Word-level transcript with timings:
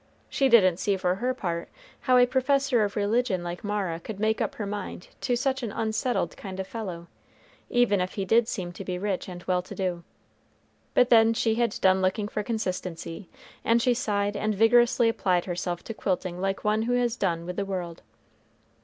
She 0.31 0.49
didn't 0.49 0.77
see, 0.77 0.97
for 0.97 1.13
her 1.13 1.31
part, 1.35 1.69
how 1.99 2.17
a 2.17 2.25
professor 2.25 2.83
of 2.83 2.95
religion 2.95 3.43
like 3.43 3.63
Mara 3.63 3.99
could 3.99 4.19
make 4.19 4.41
up 4.41 4.55
her 4.55 4.65
mind 4.65 5.09
to 5.21 5.35
such 5.35 5.61
an 5.61 5.71
unsettled 5.71 6.35
kind 6.35 6.59
of 6.59 6.65
fellow, 6.65 7.05
even 7.69 8.01
if 8.01 8.15
he 8.15 8.25
did 8.25 8.47
seem 8.47 8.71
to 8.71 8.83
be 8.83 8.97
rich 8.97 9.27
and 9.29 9.43
well 9.43 9.61
to 9.61 9.75
do. 9.75 10.03
But 10.95 11.11
then 11.11 11.35
she 11.35 11.53
had 11.53 11.79
done 11.81 12.01
looking 12.01 12.27
for 12.27 12.41
consistency; 12.41 13.29
and 13.63 13.79
she 13.79 13.93
sighed 13.93 14.35
and 14.35 14.55
vigorously 14.55 15.07
applied 15.07 15.45
herself 15.45 15.83
to 15.83 15.93
quilting 15.93 16.41
like 16.41 16.63
one 16.63 16.81
who 16.81 16.93
has 16.93 17.15
done 17.15 17.45
with 17.45 17.55
the 17.55 17.63
world. 17.65 18.01